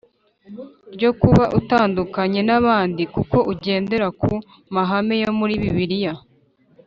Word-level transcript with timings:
Ryo 0.93 1.09
kuba 1.21 1.43
atandukanye 1.59 2.39
n 2.47 2.51
abandi 2.59 3.01
kuko 3.13 3.37
agendera 3.51 4.07
ku 4.21 4.31
mahame 4.75 5.15
yo 5.23 5.31
muri 5.39 5.53
bibiliya 5.61 6.13